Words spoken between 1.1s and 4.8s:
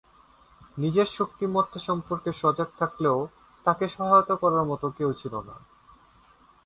শক্তিমত্তা সম্পর্কে সজাগ থাকলেও তাকে সহায়তা করার